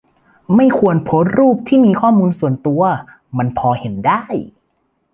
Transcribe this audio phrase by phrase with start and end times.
[0.55, 2.81] ไม่ควรโพสต์รูปที่มีข้อมูลส่วนตัว
[3.37, 4.23] มันพอเห็นได้